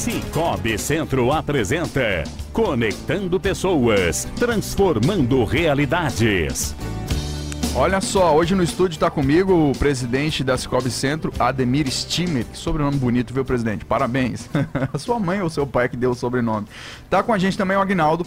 [0.00, 6.74] Cicobi Centro apresenta Conectando Pessoas, transformando realidades.
[7.74, 12.46] Olha só, hoje no estúdio está comigo o presidente da Cicobi Centro, Ademir Stimer.
[12.46, 13.84] Que sobrenome bonito, viu, presidente?
[13.84, 14.48] Parabéns.
[14.90, 16.66] A sua mãe ou seu pai que deu o sobrenome.
[17.10, 18.24] Tá com a gente também o Agnaldo.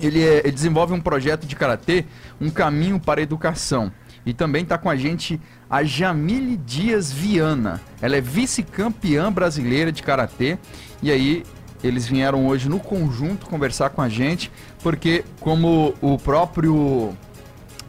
[0.00, 2.04] Ele, é, ele desenvolve um projeto de karatê,
[2.40, 3.92] um caminho para a educação.
[4.26, 7.80] E também está com a gente a Jamile Dias Viana.
[8.02, 10.58] Ela é vice-campeã brasileira de karatê.
[11.02, 11.44] E aí,
[11.82, 14.50] eles vieram hoje no conjunto conversar com a gente,
[14.82, 17.14] porque, como o próprio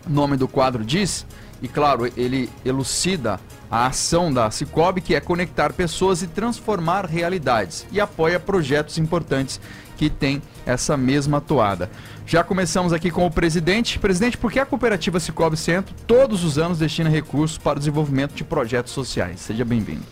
[0.08, 1.26] nome do quadro diz,
[1.62, 3.40] e claro, ele elucida
[3.70, 9.60] a ação da Cicobi, que é conectar pessoas e transformar realidades, e apoia projetos importantes
[9.98, 11.90] que têm essa mesma toada.
[12.26, 13.98] Já começamos aqui com o presidente.
[13.98, 18.36] Presidente, por que a cooperativa Cicobi Centro todos os anos destina recursos para o desenvolvimento
[18.36, 19.40] de projetos sociais?
[19.40, 20.04] Seja bem-vindo.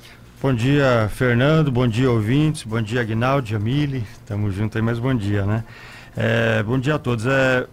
[0.42, 1.72] Bom dia, Fernando.
[1.72, 2.64] Bom dia, ouvintes.
[2.64, 4.04] Bom dia, Aguinaldo, Jamile.
[4.26, 5.64] Tamo junto aí, mas bom dia, né?
[6.16, 7.26] É, bom dia a todos.
[7.26, 7.66] É,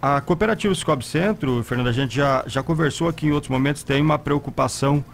[0.00, 4.00] a cooperativa Cicobi Centro, Fernando, a gente já, já conversou aqui em outros momentos, tem
[4.00, 5.04] uma preocupação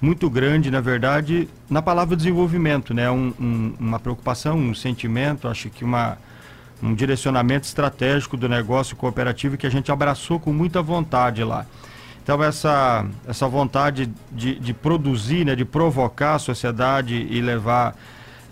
[0.00, 3.10] muito grande, na verdade, na palavra desenvolvimento, né?
[3.10, 6.16] Um, um, uma preocupação, um sentimento, acho que uma,
[6.82, 11.66] um direcionamento estratégico do negócio cooperativo que a gente abraçou com muita vontade lá.
[12.30, 17.96] Então essa, essa vontade de, de produzir, né, de provocar a sociedade e levar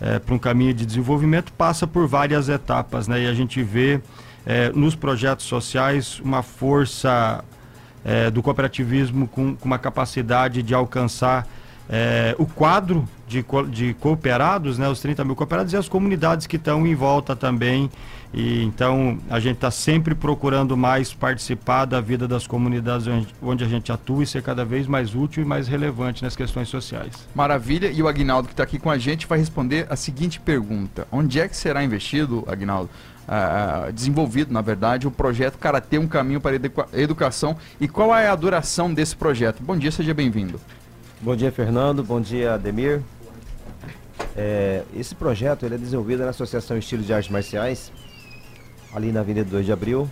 [0.01, 3.21] é, para um caminho de desenvolvimento passa por várias etapas, né?
[3.21, 4.01] E a gente vê
[4.45, 7.41] é, nos projetos sociais uma força
[8.03, 11.47] é, do cooperativismo com, com, uma capacidade de alcançar
[11.89, 16.55] é, o quadro de, de cooperados, né, os 30 mil cooperados e as comunidades que
[16.55, 17.89] estão em volta também.
[18.31, 23.07] E então a gente está sempre procurando mais participar da vida das comunidades
[23.41, 26.69] onde, a gente atua e ser cada vez mais útil e mais relevante nas questões
[26.69, 27.27] sociais.
[27.33, 27.91] Maravilha.
[27.91, 31.39] E o Agnaldo que está aqui com a gente vai responder a seguinte pergunta: Onde
[31.39, 32.91] é que será investido, Agnaldo,
[33.27, 38.27] uh, desenvolvido, na verdade, o projeto Karatê Um Caminho para a Educação e qual é
[38.27, 39.63] a duração desse projeto?
[39.63, 40.59] Bom dia, seja bem-vindo.
[41.21, 42.01] Bom dia, Fernando.
[42.01, 43.01] Bom dia, Ademir.
[44.37, 47.91] É, esse projeto ele é desenvolvido na Associação Estilo de Artes Marciais,
[48.95, 50.09] ali na Avenida 2 de Abril,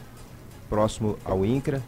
[0.70, 1.82] próximo ao INCRA.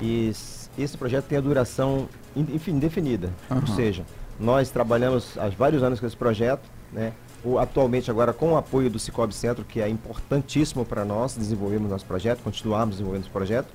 [0.00, 0.32] E
[0.78, 3.30] esse projeto tem a duração indefinida.
[3.50, 3.58] Uhum.
[3.58, 4.06] Ou seja,
[4.38, 7.12] nós trabalhamos há vários anos com esse projeto, né?
[7.44, 11.90] O, atualmente agora com o apoio do Cicobi Centro, que é importantíssimo para nós desenvolvermos
[11.90, 13.68] nosso projeto, continuarmos desenvolvendo esse projeto.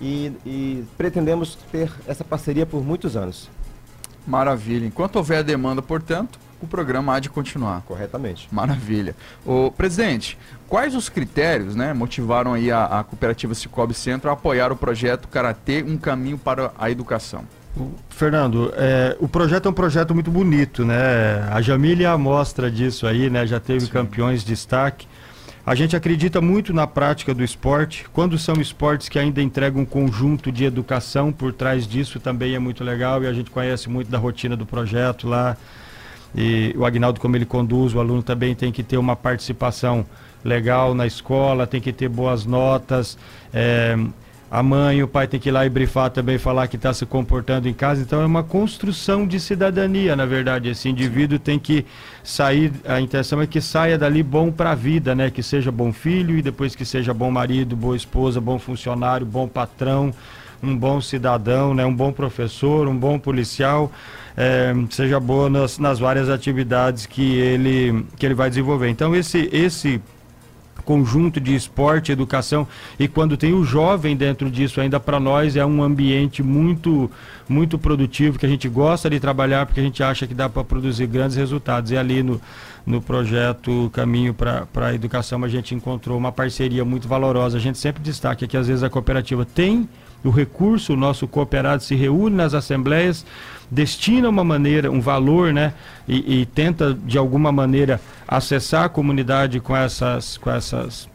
[0.00, 3.50] E, e, pretendemos ter essa parceria por muitos anos.
[4.30, 4.86] Maravilha.
[4.86, 7.82] Enquanto houver a demanda, portanto, o programa há de continuar.
[7.82, 8.48] Corretamente.
[8.52, 9.16] Maravilha.
[9.44, 14.70] O presidente, quais os critérios, né, motivaram aí a, a cooperativa Cicobi Centro a apoiar
[14.70, 17.44] o projeto Karatê, um caminho para a educação?
[18.08, 21.48] Fernando, é, o projeto é um projeto muito bonito, né?
[21.50, 23.46] A Jamília é a mostra disso aí, né?
[23.46, 23.92] Já teve Sim.
[23.92, 25.06] campeões de destaque.
[25.70, 28.04] A gente acredita muito na prática do esporte.
[28.12, 32.58] Quando são esportes que ainda entregam um conjunto de educação por trás disso, também é
[32.58, 33.22] muito legal.
[33.22, 35.56] E a gente conhece muito da rotina do projeto lá.
[36.34, 40.04] E o Agnaldo, como ele conduz, o aluno também tem que ter uma participação
[40.44, 43.16] legal na escola, tem que ter boas notas.
[43.54, 43.96] É,
[44.50, 47.06] a mãe, o pai tem que ir lá e brifar também, falar que está se
[47.06, 48.02] comportando em casa.
[48.02, 50.68] Então é uma construção de cidadania, na verdade.
[50.68, 51.86] Esse indivíduo tem que
[52.24, 55.30] sair, a intenção é que saia dali bom para a vida, né?
[55.30, 59.46] Que seja bom filho e depois que seja bom marido, boa esposa, bom funcionário, bom
[59.46, 60.12] patrão,
[60.60, 61.86] um bom cidadão, né?
[61.86, 63.92] Um bom professor, um bom policial.
[64.36, 68.88] É, seja bom nas, nas várias atividades que ele, que ele vai desenvolver.
[68.88, 70.00] Então esse, esse
[70.82, 72.66] conjunto de esporte, educação
[72.98, 77.10] e quando tem o jovem dentro disso, ainda para nós é um ambiente muito
[77.48, 80.62] muito produtivo que a gente gosta de trabalhar porque a gente acha que dá para
[80.62, 81.90] produzir grandes resultados.
[81.90, 82.40] E ali no,
[82.86, 87.58] no projeto Caminho para a Educação a gente encontrou uma parceria muito valorosa.
[87.58, 89.88] A gente sempre destaca que às vezes a cooperativa tem
[90.24, 93.24] o recurso, o nosso cooperado se reúne nas assembleias,
[93.70, 95.72] destina uma maneira, um valor, né,
[96.06, 101.08] e, e, tenta de alguma maneira acessar a comunidade com essas, com essas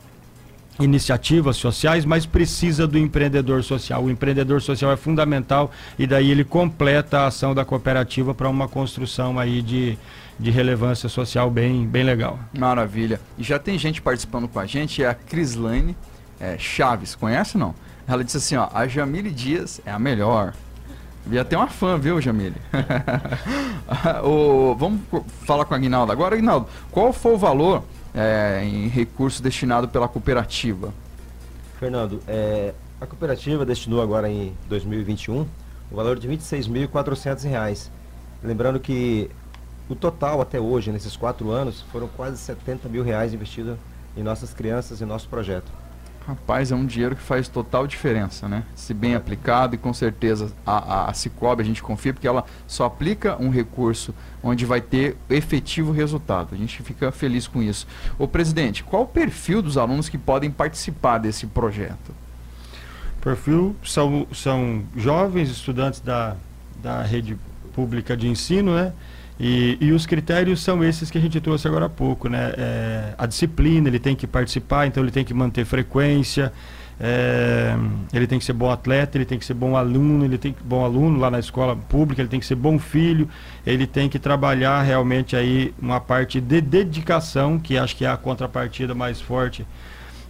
[0.80, 4.03] iniciativas sociais, mas precisa do empreendedor social.
[4.03, 8.68] O empreendedor social é fundamental e daí ele completa a ação da cooperativa para uma
[8.68, 9.97] construção aí de,
[10.39, 12.39] de relevância social bem, bem legal.
[12.57, 13.21] Maravilha.
[13.38, 15.95] E já tem gente participando com a gente, é a Crislane
[16.39, 17.74] é, Chaves, conhece não?
[18.07, 20.54] Ela disse assim, ó, a Jamile Dias é a melhor.
[21.24, 22.56] Devia ter uma fã, viu, Jamile?
[24.24, 25.02] o, vamos
[25.44, 26.36] falar com a Aguinaldo agora.
[26.36, 30.94] Aguinaldo, qual foi o valor é, em recurso destinado pela cooperativa?
[31.80, 35.48] Fernando, é, a cooperativa destinou agora em 2021
[35.92, 37.90] o valor de R$ 26.400.
[38.44, 39.30] Lembrando que
[39.90, 43.78] o total até hoje, nesses quatro anos, foram quase 70 mil reais investidos
[44.16, 45.72] em nossas crianças e nosso projeto.
[46.27, 48.63] Rapaz, é um dinheiro que faz total diferença, né?
[48.74, 52.44] Se bem aplicado e com certeza a, a, a Cicobi a gente confia porque ela
[52.66, 56.56] só aplica um recurso onde vai ter efetivo resultado.
[56.56, 57.86] A gente fica feliz com isso.
[58.18, 62.12] Ô presidente, qual o perfil dos alunos que podem participar desse projeto?
[63.21, 66.36] Perfil são, são jovens estudantes da,
[66.81, 67.38] da rede
[67.74, 68.94] pública de ensino, né?
[69.39, 72.53] E, e, os critérios são esses que a gente trouxe agora há pouco, né?
[72.57, 76.53] É, a disciplina, ele tem que participar, então ele tem que manter frequência,
[76.97, 77.75] é,
[78.13, 80.63] ele tem que ser bom atleta, ele tem que ser bom aluno, ele tem que
[80.63, 83.27] bom aluno lá na escola pública, ele tem que ser bom filho,
[83.65, 88.15] ele tem que trabalhar realmente aí uma parte de dedicação, que acho que é a
[88.15, 89.65] contrapartida mais forte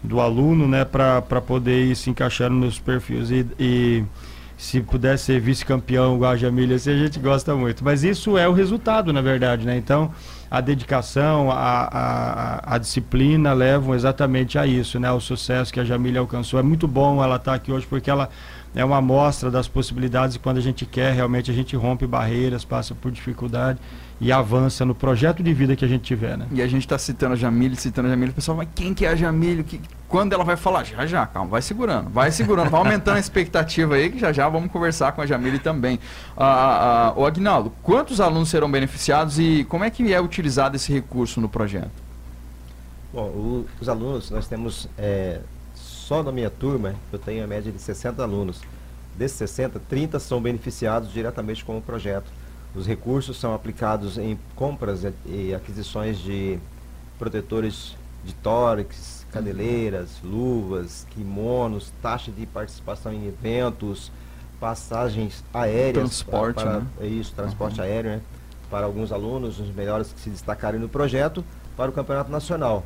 [0.04, 0.84] do aluno, né?
[0.84, 4.04] Para poder ir se encaixando nos perfis e, e
[4.58, 7.84] se puder ser vice-campeão igual a Jamília, assim, a gente gosta muito.
[7.84, 9.78] Mas isso é o resultado, na verdade, né?
[9.78, 10.12] Então,
[10.50, 15.12] a dedicação, a, a, a disciplina levam exatamente a isso, né?
[15.12, 16.60] O sucesso que a Jamília alcançou.
[16.60, 18.30] É muito bom ela estar tá aqui hoje porque ela
[18.76, 22.66] é uma amostra das possibilidades e quando a gente quer, realmente a gente rompe barreiras,
[22.66, 23.80] passa por dificuldade
[24.20, 26.46] e avança no projeto de vida que a gente tiver, né?
[26.52, 29.06] E a gente está citando a Jamile, citando a Jamile, o pessoal, mas quem que
[29.06, 29.64] é a Jamile?
[29.64, 30.84] Que, quando ela vai falar?
[30.84, 34.48] Já, já, calma, vai segurando, vai segurando, vai aumentando a expectativa aí, que já já
[34.48, 36.00] vamos conversar com a Jamile também.
[36.36, 40.76] Ah, ah, ah, o Agnaldo, quantos alunos serão beneficiados e como é que é utilizado
[40.76, 42.06] esse recurso no projeto?
[43.14, 45.40] Bom, o, os alunos, nós temos, é,
[46.08, 48.62] só na minha turma, eu tenho a média de 60 alunos.
[49.18, 52.32] Desses 60, 30 são beneficiados diretamente com o projeto
[52.76, 56.60] os recursos são aplicados em compras e aquisições de
[57.18, 64.12] protetores de tórax, cadeleiras, luvas, kimonos, taxa de participação em eventos,
[64.60, 65.94] passagens aéreas.
[66.10, 66.88] Transporte, para, né?
[67.02, 67.86] Isso, transporte uhum.
[67.86, 68.22] aéreo, né?
[68.70, 71.46] Para alguns alunos, os melhores que se destacarem no projeto,
[71.78, 72.84] para o Campeonato Nacional.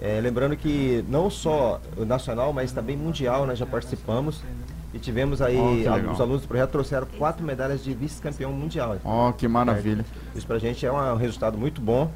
[0.00, 4.42] É, lembrando que não só o nacional, mas também mundial nós já participamos.
[4.92, 8.96] E tivemos aí, oh, os alunos do projeto trouxeram quatro medalhas de vice-campeão mundial.
[9.04, 10.04] Oh, que maravilha.
[10.34, 12.10] É, isso pra gente é um resultado muito bom.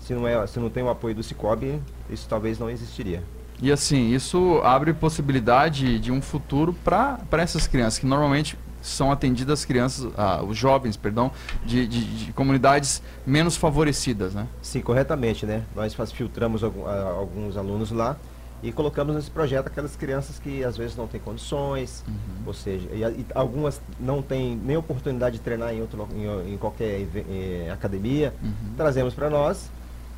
[0.00, 1.80] Se não, é, se não tem o apoio do Cicobi,
[2.10, 3.22] isso talvez não existiria.
[3.60, 8.58] E assim, isso abre possibilidade de um futuro para essas crianças, que normalmente
[8.88, 11.30] são atendidas crianças, ah, os jovens, perdão,
[11.64, 14.46] de, de, de, comunidades menos favorecidas, né?
[14.62, 15.62] Sim, corretamente, né?
[15.74, 18.16] Nós filtramos algum, alguns alunos lá
[18.62, 22.14] e colocamos nesse projeto aquelas crianças que às vezes não têm condições, uhum.
[22.46, 26.56] ou seja, e, e, algumas não têm nem oportunidade de treinar em, outro, em, em
[26.56, 28.74] qualquer eh, academia, uhum.
[28.76, 29.70] trazemos para nós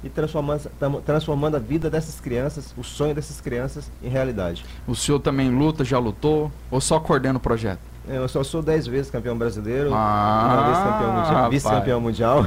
[0.02, 0.70] e transformando,
[1.04, 4.64] transformando a vida dessas crianças, o sonho dessas crianças em realidade.
[4.86, 7.89] O senhor também luta, já lutou, ou só coordena o projeto?
[8.08, 12.46] Eu só sou 10 vezes campeão brasileiro, ah, uma vez campeão mundial, vice-campeão mundial.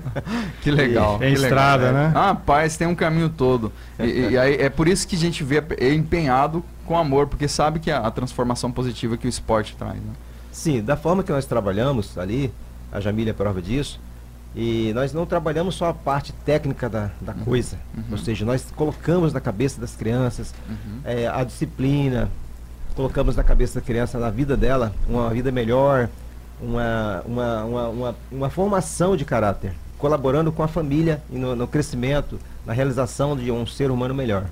[0.62, 1.18] que legal.
[1.18, 2.12] Tem estrada, legal, né?
[2.14, 3.72] Ah, rapaz, tem um caminho todo.
[3.98, 5.62] E, e, aí é por isso que a gente vê
[5.92, 9.96] empenhado com amor, porque sabe que a, a transformação positiva que o esporte traz.
[9.96, 10.12] Né?
[10.52, 12.52] Sim, da forma que nós trabalhamos ali,
[12.92, 14.00] a Jamília é prova disso,
[14.54, 18.04] e nós não trabalhamos só a parte técnica da, da uhum, coisa, uhum.
[18.12, 21.00] ou seja, nós colocamos na cabeça das crianças uhum.
[21.04, 22.30] é, a disciplina,
[22.94, 26.08] colocamos na cabeça da criança, na vida dela, uma vida melhor,
[26.60, 32.38] uma, uma, uma, uma, uma formação de caráter, colaborando com a família no, no crescimento,
[32.64, 34.46] na realização de um ser humano melhor.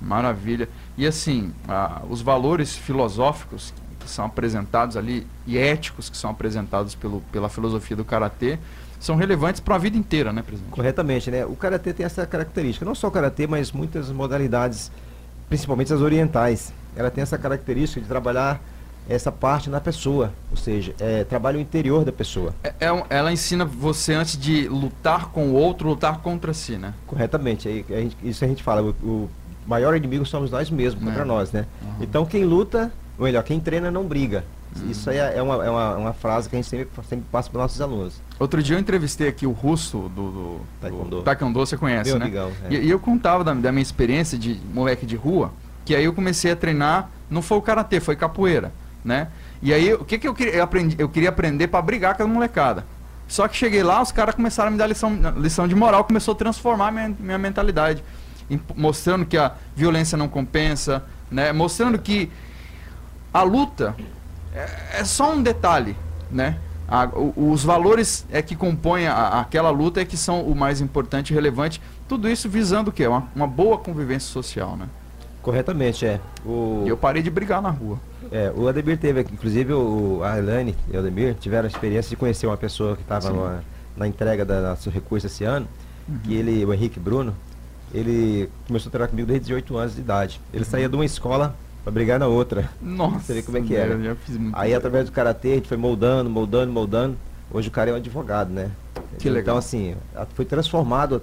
[0.00, 0.68] Maravilha.
[0.96, 6.94] E assim, ah, os valores filosóficos que são apresentados ali e éticos que são apresentados
[6.94, 8.58] pelo, pela filosofia do karatê
[8.98, 10.70] são relevantes para a vida inteira, né, presidente?
[10.70, 11.44] Corretamente, né?
[11.46, 14.92] O karatê tem essa característica, não só o karatê, mas muitas modalidades,
[15.50, 18.60] principalmente as orientais ela tem essa característica de trabalhar
[19.08, 22.54] essa parte na pessoa, ou seja, é, trabalha o interior da pessoa.
[22.62, 26.94] É, é, ela ensina você antes de lutar com o outro, lutar contra si, né?
[27.06, 29.30] Corretamente, a gente, isso a gente fala, o, o,
[29.66, 31.24] maior inimigo somos nós mesmos, contra é.
[31.24, 31.66] nós, né?
[31.82, 31.94] Uhum.
[32.00, 34.44] Então quem luta, ou melhor, quem treina não briga.
[34.88, 37.50] Isso aí é, é uma, é uma, uma, frase que a gente sempre, sempre passa
[37.50, 38.20] para nossos alunos.
[38.38, 42.18] Outro dia eu entrevistei aqui o russo do, do Taekwondo, do Taekwondo você conhece, Meu
[42.18, 42.26] né?
[42.26, 42.74] Amigão, é.
[42.74, 45.52] e, e, eu contava da, da minha experiência de moleque de rua,
[45.84, 48.72] que aí eu comecei a treinar, não foi o karatê, foi capoeira,
[49.04, 49.28] né?
[49.60, 52.22] E aí o que que eu queria eu aprendi, eu queria aprender para brigar com
[52.22, 52.86] a molecada.
[53.26, 56.32] Só que cheguei lá, os caras começaram a me dar lição, lição de moral, começou
[56.32, 58.02] a transformar minha, minha mentalidade,
[58.74, 61.52] mostrando que a violência não compensa, né?
[61.52, 62.30] Mostrando que
[63.32, 63.94] a luta
[64.54, 65.96] é, é só um detalhe,
[66.30, 66.58] né?
[66.88, 70.80] A, o, os valores é que compõem a, aquela luta é que são o mais
[70.80, 71.80] importante e relevante.
[72.08, 73.06] Tudo isso visando o quê?
[73.06, 74.88] Uma, uma boa convivência social, né?
[75.40, 76.20] Corretamente, é.
[76.44, 76.82] O...
[76.84, 77.98] E eu parei de brigar na rua.
[78.32, 82.16] É, o Ademir teve inclusive o, a Elaine e o Ademir tiveram a experiência de
[82.16, 83.62] conhecer uma pessoa que estava
[83.96, 85.66] na entrega da nosso recurso esse ano,
[86.24, 87.34] que ele, o Henrique Bruno,
[87.92, 90.40] ele começou a treinar comigo desde 18 anos de idade.
[90.52, 92.68] Ele saía de uma escola para brigar na outra.
[92.80, 93.94] Nossa, Você vê como é que era.
[94.52, 97.16] Aí através do karatê a gente foi moldando, moldando, moldando.
[97.50, 98.70] Hoje o cara é um advogado, né?
[99.18, 99.42] Que legal.
[99.42, 99.96] Então assim,
[100.34, 101.22] foi transformado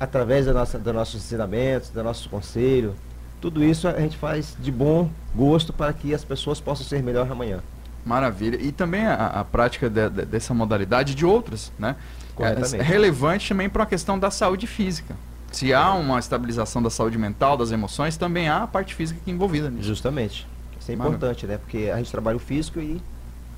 [0.00, 2.94] através da nossa, dos nossos ensinamentos, do nosso conselho.
[3.40, 7.30] Tudo isso a gente faz de bom gosto para que as pessoas possam ser melhor
[7.30, 7.60] amanhã.
[8.04, 8.58] Maravilha.
[8.60, 11.94] E também a, a prática de- de- dessa modalidade de outras, né?
[12.40, 15.14] É, é relevante também para a questão da saúde física.
[15.50, 19.30] Se há uma estabilização da saúde mental, das emoções, também há a parte física aqui
[19.30, 19.88] envolvida nisso.
[19.88, 20.46] Justamente.
[20.78, 21.58] Isso é importante, né?
[21.58, 23.00] Porque a gente trabalha o físico e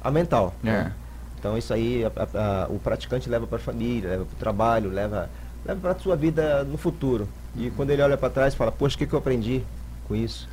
[0.02, 0.54] a mental.
[0.64, 0.66] É.
[0.70, 0.92] né?
[1.38, 4.38] Então isso aí a- a- a- o praticante leva para a família, leva para o
[4.38, 5.30] trabalho, leva,
[5.64, 7.26] leva para a sua vida no futuro.
[7.56, 9.62] E quando ele olha para trás, fala, poxa, o que, que eu aprendi
[10.06, 10.47] com isso?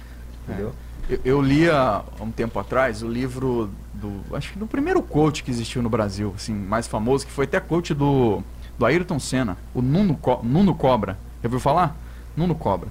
[0.48, 0.74] Entendeu?
[1.10, 4.22] Eu, eu li há um tempo atrás o livro do.
[4.36, 7.60] Acho que do primeiro coach que existiu no Brasil, assim, mais famoso, que foi até
[7.60, 8.42] coach do,
[8.80, 11.18] do Ayrton Senna, o Nuno, Co- Nuno Cobra.
[11.42, 11.96] Já ouviu falar?
[12.36, 12.90] Nuno Cobra.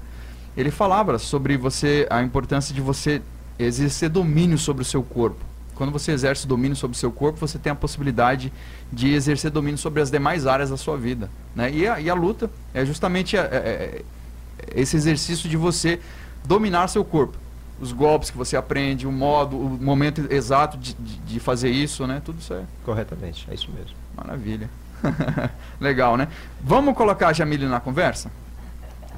[0.57, 3.21] Ele falava sobre você, a importância de você
[3.59, 5.39] exercer domínio sobre o seu corpo.
[5.75, 8.51] Quando você exerce domínio sobre o seu corpo, você tem a possibilidade
[8.91, 11.29] de exercer domínio sobre as demais áreas da sua vida.
[11.55, 11.71] Né?
[11.71, 14.03] E, a, e a luta é justamente a- é- é-
[14.75, 16.01] esse exercício de você
[16.47, 17.37] dominar seu corpo.
[17.79, 22.07] Os golpes que você aprende, o modo, o momento exato de, de, de fazer isso,
[22.07, 22.23] né?
[22.25, 23.95] Tudo isso é Corretamente, é isso mesmo.
[24.17, 24.71] maravilha.
[25.81, 26.29] Legal, né?
[26.63, 28.31] Vamos colocar a Jamile na conversa?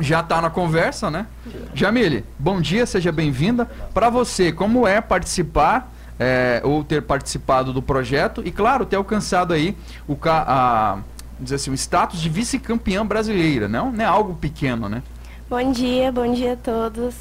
[0.01, 1.27] Já está na conversa, né?
[1.75, 3.67] Jamile, bom dia, seja bem-vinda.
[3.93, 9.53] Para você, como é participar é, ou ter participado do projeto e, claro, ter alcançado
[9.53, 10.99] aí o, a,
[11.39, 15.03] dizer assim, o status de vice-campeã brasileira, não, não é algo pequeno, né?
[15.49, 17.15] Bom dia, bom dia a todos.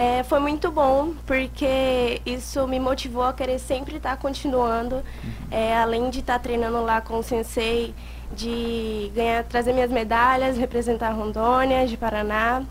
[0.00, 5.02] É, foi muito bom porque isso me motivou a querer sempre estar continuando,
[5.50, 7.94] é, além de estar treinando lá com o sensei,
[8.34, 12.62] de ganhar, trazer minhas medalhas, representar Rondônia, de Paraná.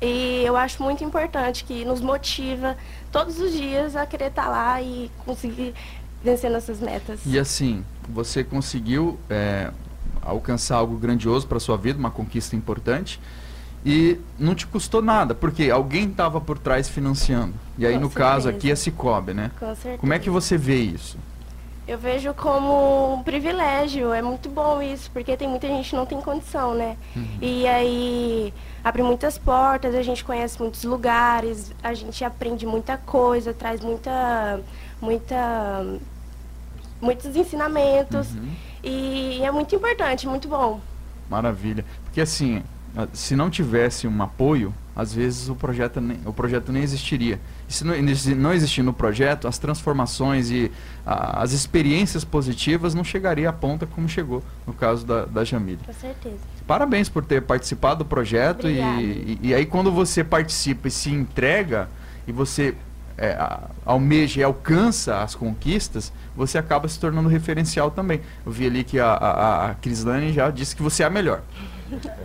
[0.00, 2.78] E eu acho muito importante que nos motiva
[3.12, 5.74] todos os dias a querer estar lá e conseguir
[6.22, 7.20] vencer nossas metas.
[7.26, 9.70] E assim, você conseguiu é,
[10.22, 13.20] alcançar algo grandioso para sua vida, uma conquista importante,
[13.84, 17.54] e não te custou nada, porque alguém estava por trás financiando.
[17.76, 18.56] E aí, Com no caso certeza.
[18.56, 19.50] aqui, é Cicobi, né?
[19.58, 19.98] Com certeza.
[19.98, 21.18] Como é que você vê isso?
[21.86, 26.06] Eu vejo como um privilégio, é muito bom isso, porque tem muita gente que não
[26.06, 26.96] tem condição, né?
[27.42, 33.52] E aí abre muitas portas, a gente conhece muitos lugares, a gente aprende muita coisa,
[33.52, 34.60] traz muita,
[34.98, 35.84] muita,
[37.02, 38.28] muitos ensinamentos.
[38.82, 40.80] E é muito importante, muito bom.
[41.28, 41.84] Maravilha.
[42.04, 42.62] Porque assim,
[43.12, 47.40] se não tivesse um apoio, às vezes o projeto nem, o projeto nem existiria.
[47.68, 47.94] E se não,
[48.36, 50.70] não existir no projeto, as transformações e
[51.04, 55.80] ah, as experiências positivas não chegaria à ponta como chegou no caso da, da Jamile.
[55.84, 56.36] Com certeza.
[56.66, 61.10] Parabéns por ter participado do projeto e, e, e aí quando você participa e se
[61.10, 61.88] entrega
[62.28, 62.74] e você
[63.18, 68.20] é, a- almeja e alcança as conquistas, você acaba se tornando referencial também.
[68.46, 71.42] Eu vi ali que a, a, a Crislane já disse que você é a melhor.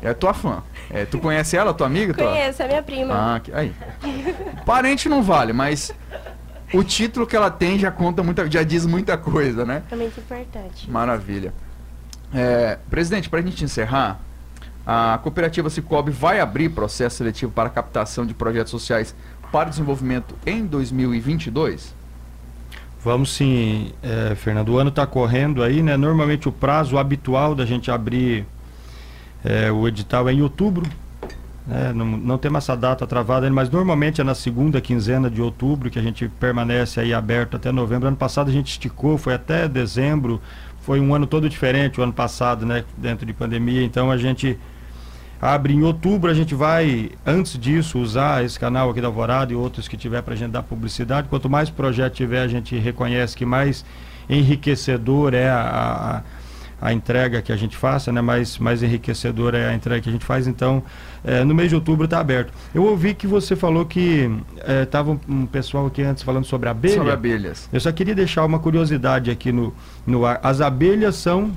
[0.01, 0.63] É tua fã.
[0.89, 2.13] É, tu conhece ela, tua amiga?
[2.13, 2.27] tua?
[2.31, 3.13] Conheço, é minha prima.
[3.35, 3.73] Ah, que- aí.
[4.65, 5.91] Parente não vale, mas
[6.73, 9.83] o título que ela tem já conta muita, já diz muita coisa, né?
[9.91, 10.89] É muito importante.
[10.89, 11.53] Maravilha.
[12.33, 14.19] É, presidente, para a gente encerrar,
[14.85, 19.15] a cooperativa Cicobi vai abrir processo seletivo para captação de projetos sociais
[19.51, 21.93] para desenvolvimento em 2022?
[23.03, 24.69] Vamos sim, é, Fernando.
[24.69, 25.95] O ano está correndo aí, né?
[25.95, 28.45] Normalmente o prazo habitual da gente abrir
[29.43, 30.85] é, o edital é em outubro.
[31.65, 31.91] né?
[31.93, 35.99] Não, não temos essa data travada mas normalmente é na segunda quinzena de outubro que
[35.99, 38.07] a gente permanece aí aberto até novembro.
[38.07, 40.41] Ano passado a gente esticou, foi até dezembro.
[40.81, 42.83] Foi um ano todo diferente o ano passado, né?
[42.97, 43.83] Dentro de pandemia.
[43.83, 44.57] Então a gente
[45.41, 49.55] abre em outubro, a gente vai, antes disso, usar esse canal aqui da Alvorada e
[49.55, 51.29] outros que tiver para a gente dar publicidade.
[51.29, 53.85] Quanto mais projeto tiver, a gente reconhece que mais
[54.29, 56.21] enriquecedor é a, a,
[56.81, 58.21] a entrega que a gente faça, né?
[58.21, 60.47] mais, mais enriquecedor é a entrega que a gente faz.
[60.47, 60.83] Então,
[61.23, 62.53] eh, no mês de outubro está aberto.
[62.73, 64.29] Eu ouvi que você falou que
[64.83, 66.95] estava um, um pessoal aqui antes falando sobre abelha.
[66.95, 67.69] Sobre abelhas.
[67.71, 69.73] Eu só queria deixar uma curiosidade aqui no,
[70.05, 70.39] no ar.
[70.43, 71.51] As abelhas são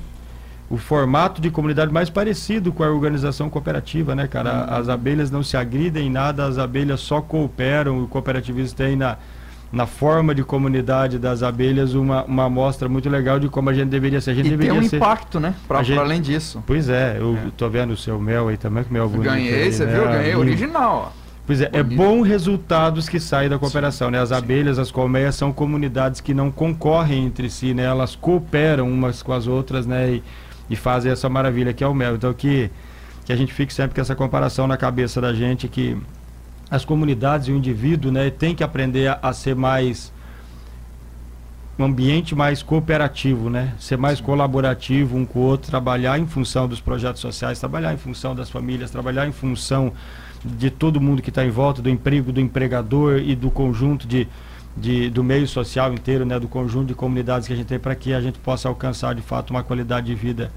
[0.73, 4.65] o formato de comunidade mais parecido com a organização cooperativa, né, cara?
[4.65, 8.03] As abelhas não se agridem em nada, as abelhas só cooperam.
[8.03, 9.19] O cooperativismo tem na,
[9.73, 13.89] na forma de comunidade das abelhas uma, uma amostra muito legal de como a gente
[13.89, 14.33] deveria ser.
[14.33, 14.97] A gente E tem deveria um ser.
[14.97, 15.55] impacto, né?
[15.67, 16.63] Para gente- além disso.
[16.67, 17.51] Pois é, eu É.
[17.57, 19.31] tô vendo o seu mel aí também, que mel bonito.
[19.31, 19.93] Ganhei, aí, você né?
[19.95, 20.05] viu?
[20.05, 21.13] Ganhei original.
[21.19, 21.23] ó.
[21.47, 24.21] Pois é, é bom resultados que saem da cooperação, sim, né?
[24.21, 24.35] As sim.
[24.37, 27.85] abelhas, as colmeias são comunidades que não concorrem entre si, né?
[27.85, 30.13] Elas cooperam umas com as outras, né?
[30.13, 30.23] E,
[30.71, 32.15] e fazem essa maravilha que é o mel.
[32.15, 32.71] Então que,
[33.25, 35.97] que a gente fique sempre com essa comparação na cabeça da gente que
[36.73, 40.11] as comunidades e o indivíduo, né, tem que aprender a, a ser mais
[41.79, 43.75] um ambiente mais cooperativo, né?
[43.79, 44.25] Ser mais Sim.
[44.25, 48.49] colaborativo um com o outro, trabalhar em função dos projetos sociais, trabalhar em função das
[48.49, 49.93] famílias, trabalhar em função
[50.45, 54.27] de todo mundo que está em volta, do emprego do empregador e do conjunto de,
[54.77, 56.39] de, do meio social inteiro, né?
[56.39, 59.23] Do conjunto de comunidades que a gente tem para que a gente possa alcançar de
[59.23, 60.51] fato uma qualidade de vida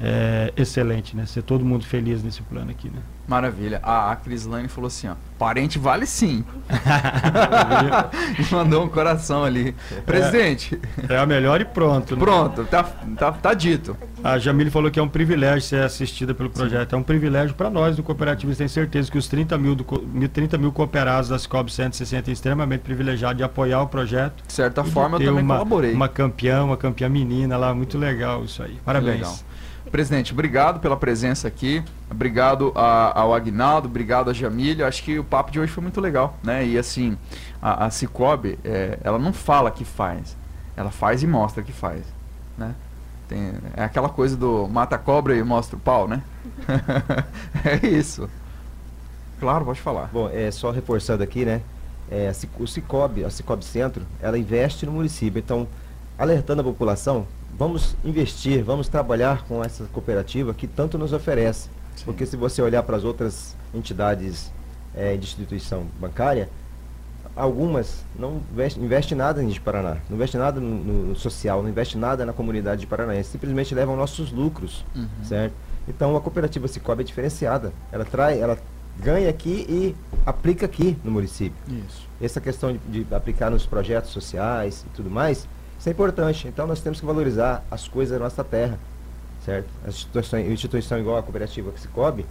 [0.00, 1.26] é, excelente, né?
[1.26, 3.00] Ser todo mundo feliz nesse plano aqui, né?
[3.26, 3.80] Maravilha.
[3.82, 6.44] A, a Crislane falou assim, ó, parente vale sim.
[8.38, 9.74] e mandou um coração ali.
[10.04, 10.80] Presidente.
[11.08, 12.14] É, é a melhor e pronto.
[12.14, 12.20] Né?
[12.20, 12.82] Pronto, tá,
[13.16, 13.96] tá, tá dito.
[14.24, 16.90] A Jamile falou que é um privilégio ser assistida pelo projeto.
[16.90, 16.96] Sim.
[16.96, 18.58] É um privilégio para nós do cooperativismo.
[18.58, 22.32] Tenho certeza que os 30 mil, do, 30 mil cooperados da Cicobi 160 se sentem
[22.32, 24.42] extremamente privilegiados de apoiar o projeto.
[24.46, 25.92] De certa forma, eu também uma, colaborei.
[25.92, 27.74] Uma campeã, uma campeã menina lá.
[27.74, 28.78] Muito legal isso aí.
[28.84, 29.44] Parabéns.
[29.90, 31.82] Presidente, obrigado pela presença aqui.
[32.10, 34.86] Obrigado a, ao Agnaldo, obrigado a Jamília.
[34.86, 36.64] Acho que o papo de hoje foi muito legal, né?
[36.64, 37.16] E assim,
[37.60, 40.36] a, a Cicobi, é, ela não fala que faz,
[40.76, 42.02] ela faz e mostra que faz,
[42.56, 42.74] né?
[43.28, 46.22] Tem, é aquela coisa do mata a cobra e mostra o pau, né?
[47.64, 48.28] é isso.
[49.40, 50.08] Claro, pode falar.
[50.12, 51.62] Bom, é só reforçando aqui, né?
[52.10, 55.38] É, o Cicobi, a Cicobi Centro, ela investe no município.
[55.38, 55.66] Então,
[56.18, 57.26] alertando a população,
[57.58, 61.68] vamos investir, vamos trabalhar com essa cooperativa que tanto nos oferece.
[61.94, 62.04] Sim.
[62.04, 64.50] Porque se você olhar para as outras entidades
[64.94, 66.48] é, de instituição bancária,
[67.34, 71.96] algumas não investem investe nada em Paraná, não investe nada no, no, social, não investe
[71.96, 75.06] nada na comunidade de Paranaense, simplesmente levam nossos lucros, uhum.
[75.24, 75.54] certo?
[75.88, 78.58] Então a cooperativa Cicobi é diferenciada, ela traz, ela
[78.98, 81.56] ganha aqui e aplica aqui no município.
[81.68, 82.06] Isso.
[82.20, 85.48] Essa questão de, de aplicar nos projetos sociais e tudo mais,
[85.82, 86.46] isso é importante.
[86.46, 88.78] Então nós temos que valorizar as coisas da nossa terra,
[89.44, 89.68] certo?
[89.84, 92.24] A instituição, a instituição igual a cooperativa Cicobi,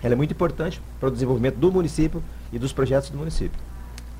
[0.00, 3.58] ela é muito importante para o desenvolvimento do município e dos projetos do município.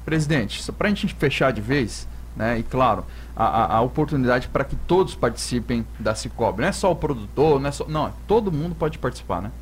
[0.04, 3.04] Presidente, só para a gente fechar de vez, né, e claro,
[3.36, 7.60] a, a, a oportunidade para que todos participem da Cicobi, não é só o produtor,
[7.60, 9.52] não é só, não, todo mundo pode participar, né?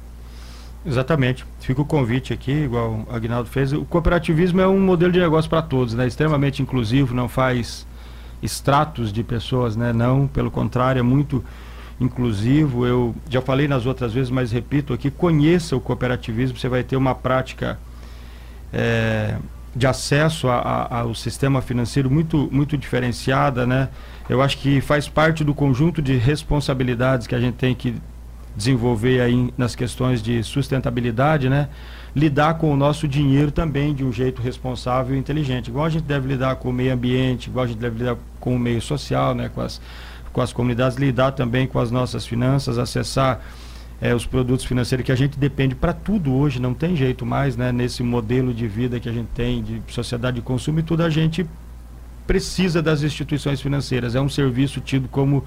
[0.87, 1.44] Exatamente.
[1.61, 3.72] Fica o convite aqui, igual o Agnaldo fez.
[3.72, 6.07] O cooperativismo é um modelo de negócio para todos, né?
[6.07, 7.87] Extremamente inclusivo, não faz
[8.44, 9.92] estratos de pessoas, né?
[9.92, 11.42] Não, pelo contrário, é muito
[11.98, 12.87] inclusivo.
[12.87, 16.96] Eu já falei nas outras vezes, mas repito aqui, conheça o cooperativismo, você vai ter
[16.96, 17.78] uma prática
[18.72, 19.37] é,
[19.74, 23.88] de acesso a, a, ao sistema financeiro muito, muito diferenciada, né?
[24.28, 27.94] Eu acho que faz parte do conjunto de responsabilidades que a gente tem que
[28.57, 31.68] desenvolver aí nas questões de sustentabilidade, né?
[32.14, 35.68] Lidar com o nosso dinheiro também de um jeito responsável e inteligente.
[35.68, 38.55] Igual a gente deve lidar com o meio ambiente, igual a gente deve lidar com
[38.55, 39.81] o meio social, né, com, as,
[40.33, 43.40] com as comunidades, lidar também com as nossas finanças, acessar
[44.00, 47.57] é, os produtos financeiros que a gente depende para tudo hoje, não tem jeito mais,
[47.57, 51.03] né, nesse modelo de vida que a gente tem, de sociedade de consumo e tudo,
[51.03, 51.44] a gente
[52.27, 54.14] precisa das instituições financeiras.
[54.14, 55.44] É um serviço tido como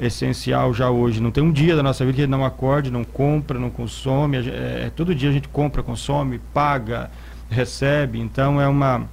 [0.00, 1.20] essencial já hoje.
[1.20, 4.38] Não tem um dia da nossa vida que gente não acorde, não compra, não consome.
[4.38, 7.10] É, é, todo dia a gente compra, consome, paga,
[7.50, 8.18] recebe.
[8.18, 9.08] Então é uma,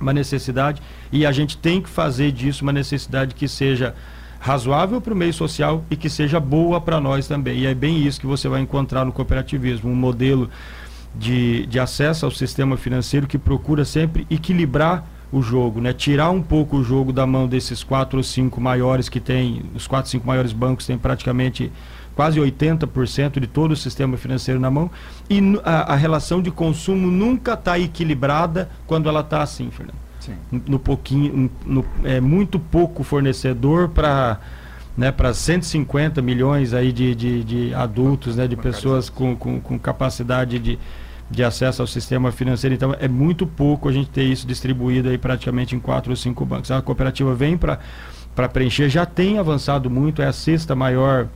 [0.00, 0.80] uma necessidade
[1.12, 3.94] e a gente tem que fazer disso uma necessidade que seja
[4.38, 7.58] razoável para o meio social e que seja boa para nós também.
[7.58, 10.48] E é bem isso que você vai encontrar no cooperativismo, um modelo
[11.14, 15.92] de, de acesso ao sistema financeiro que procura sempre equilibrar o jogo, né?
[15.92, 19.86] Tirar um pouco o jogo da mão desses quatro ou cinco maiores que tem, os
[19.86, 21.70] quatro, cinco maiores bancos têm praticamente
[22.14, 24.90] quase 80% de todo o sistema financeiro na mão
[25.28, 29.96] e a, a relação de consumo nunca está equilibrada quando ela está assim, Fernando.
[30.18, 30.34] Sim.
[30.66, 34.38] No pouquinho, no, é muito pouco fornecedor para
[34.96, 39.78] né, para 150 milhões aí de, de, de adultos, né, de pessoas com, com, com
[39.78, 40.78] capacidade de,
[41.30, 42.74] de acesso ao sistema financeiro.
[42.74, 46.44] Então é muito pouco a gente ter isso distribuído aí praticamente em quatro ou cinco
[46.44, 46.70] bancos.
[46.70, 51.28] A cooperativa vem para preencher, já tem avançado muito, é a sexta maior,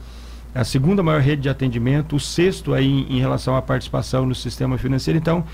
[0.54, 4.26] é a segunda maior rede de atendimento, o sexto aí em, em relação à participação
[4.26, 5.18] no sistema financeiro.
[5.18, 5.44] Então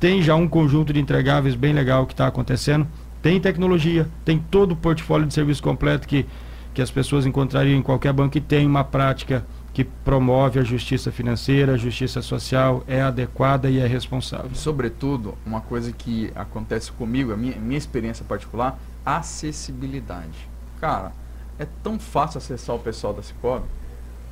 [0.00, 2.86] tem já um conjunto de entregáveis bem legal que está acontecendo.
[3.22, 6.26] Tem tecnologia, tem todo o portfólio de serviço completo que,
[6.74, 11.10] que as pessoas encontrariam em qualquer banco e tem uma prática que promove a justiça
[11.10, 14.52] financeira, a justiça social, é adequada e é responsável.
[14.54, 20.48] Sobretudo, uma coisa que acontece comigo, a minha, minha experiência particular, acessibilidade.
[20.80, 21.10] Cara,
[21.58, 23.66] é tão fácil acessar o pessoal da Cicobi.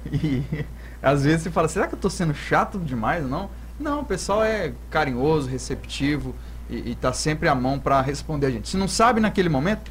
[0.05, 0.42] E
[1.00, 3.24] às vezes você fala, será que eu estou sendo chato demais?
[3.28, 3.50] Não.
[3.78, 6.35] Não, o pessoal é carinhoso, receptivo
[6.70, 8.68] e, e tá sempre à mão para responder a gente.
[8.68, 9.90] Se não sabe naquele momento,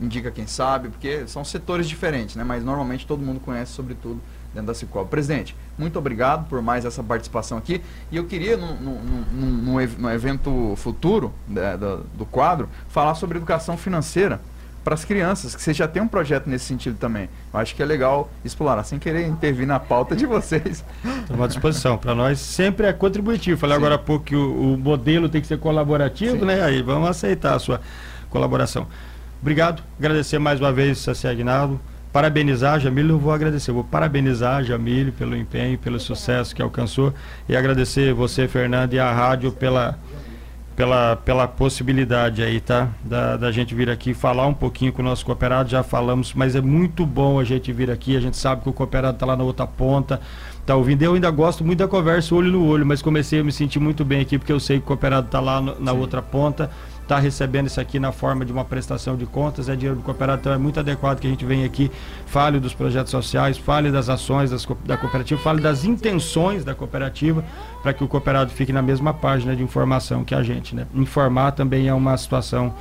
[0.00, 2.44] indica quem sabe, porque são setores diferentes, né?
[2.44, 4.20] Mas normalmente todo mundo conhece sobre tudo
[4.54, 5.10] dentro da Cicobi.
[5.10, 7.82] Presidente, muito obrigado por mais essa participação aqui.
[8.10, 14.40] E eu queria, num, evento futuro né, do, do quadro, falar sobre educação financeira
[14.84, 17.28] para as crianças, que você já tem um projeto nesse sentido também.
[17.52, 20.84] Eu acho que é legal explorar, sem querer intervir na pauta de vocês.
[21.02, 21.96] Estamos à disposição.
[21.96, 23.58] Para nós sempre é contributivo.
[23.58, 23.80] Falei Sim.
[23.80, 26.44] agora há pouco que o, o, modelo tem que ser colaborativo, Sim.
[26.44, 26.62] né?
[26.62, 27.80] Aí vamos aceitar a sua
[28.28, 28.86] colaboração.
[29.40, 31.80] Obrigado, agradecer mais uma vez, Saci Aguinaldo.
[32.14, 36.62] Parabenizar a Jamílio, eu vou agradecer, vou parabenizar a Jamílio pelo empenho, pelo sucesso que
[36.62, 37.12] alcançou
[37.48, 39.98] e agradecer você, Fernando, e a rádio pela
[40.76, 42.88] pela, pela possibilidade aí, tá?
[43.04, 46.54] Da, da gente vir aqui falar um pouquinho com o nosso cooperado, já falamos, mas
[46.54, 49.36] é muito bom a gente vir aqui, a gente sabe que o cooperado está lá
[49.36, 50.20] na outra ponta,
[50.66, 51.02] tá ouvindo.
[51.02, 54.04] Eu ainda gosto muito da conversa olho no olho, mas comecei a me sentir muito
[54.04, 55.98] bem aqui, porque eu sei que o cooperado está lá no, na Sim.
[55.98, 56.70] outra ponta
[57.04, 60.40] está recebendo isso aqui na forma de uma prestação de contas, é dinheiro do cooperado,
[60.40, 61.90] então é muito adequado que a gente venha aqui,
[62.26, 67.44] fale dos projetos sociais, fale das ações das, da cooperativa, fale das intenções da cooperativa,
[67.82, 70.74] para que o cooperado fique na mesma página de informação que a gente.
[70.74, 70.86] Né?
[70.94, 72.74] Informar também é uma situação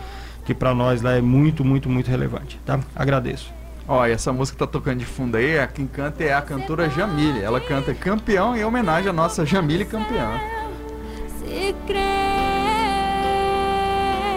[0.46, 2.60] que para nós lá é muito, muito, muito relevante.
[2.66, 2.80] Tá?
[2.96, 3.63] Agradeço.
[3.88, 6.42] Ó, e essa música que tá tocando de fundo aí, a quem canta é a
[6.42, 7.42] cantora Jamile.
[7.42, 10.40] Ela canta Campeão em homenagem à nossa Jamile campeã.
[11.40, 11.76] Se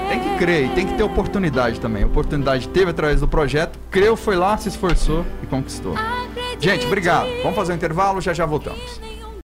[0.08, 2.04] tem que crer e tem que ter oportunidade também.
[2.04, 5.94] Oportunidade teve através do projeto, creu, foi lá, se esforçou e conquistou.
[6.58, 7.28] Gente, obrigado.
[7.42, 9.05] Vamos fazer um intervalo, já já voltamos.